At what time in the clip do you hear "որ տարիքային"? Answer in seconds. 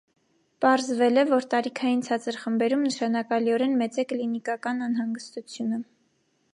1.33-2.01